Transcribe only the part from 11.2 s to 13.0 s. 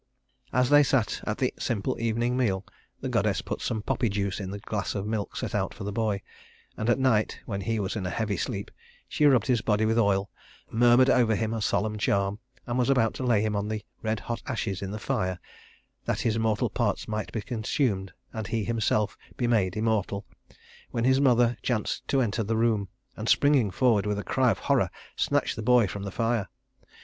him a solemn charm, and was